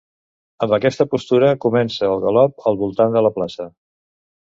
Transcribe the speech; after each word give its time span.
Amb 0.65 0.73
aquesta 0.77 1.07
postura 1.11 1.51
comença 1.67 2.09
el 2.09 2.25
galop 2.27 2.69
al 2.73 2.83
voltant 2.83 3.19
de 3.19 3.27
la 3.29 3.37
plaça. 3.41 3.73